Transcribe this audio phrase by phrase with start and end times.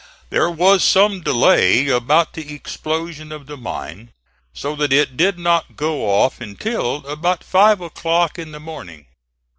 [0.31, 4.13] There was some delay about the explosion of the mine
[4.51, 9.05] so that it did not go off until about five o'clock in the morning.